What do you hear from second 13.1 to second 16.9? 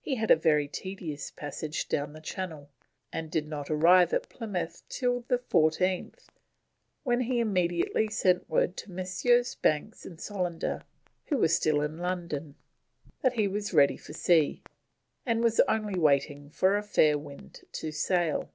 that he was ready for sea, and was only waiting for a